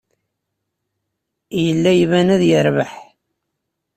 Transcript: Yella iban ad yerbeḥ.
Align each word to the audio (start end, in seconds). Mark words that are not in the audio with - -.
Yella 1.63 1.91
iban 2.03 2.27
ad 2.35 2.41
yerbeḥ. 2.49 2.93